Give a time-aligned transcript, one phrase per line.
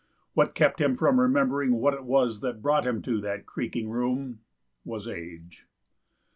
[0.33, 4.39] What kept him from remembering what it was That brought him to that creaking room
[4.83, 5.67] was age.